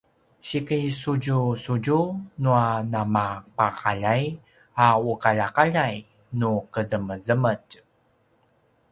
[0.47, 1.99] sikisudjusudju
[2.43, 4.23] nua namapaqaljay
[4.85, 5.95] a uqaljaqaljay
[6.39, 7.71] nu qezemezemetj